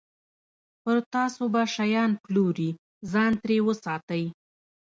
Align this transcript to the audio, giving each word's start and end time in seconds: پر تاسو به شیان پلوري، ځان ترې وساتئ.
پر 0.81 0.97
تاسو 1.13 1.43
به 1.53 1.61
شیان 1.75 2.11
پلوري، 2.23 2.69
ځان 3.11 3.31
ترې 3.41 3.57
وساتئ. 3.67 4.23